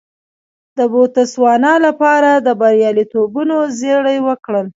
د 0.77 0.79
بوتسوانا 0.91 1.73
لپاره 1.85 2.31
د 2.35 2.47
بریالیتوبونو 2.61 3.57
زړي 3.81 4.17
وکرل. 4.27 4.67